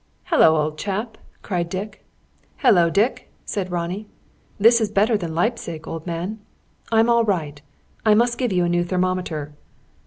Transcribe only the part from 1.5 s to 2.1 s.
Dick.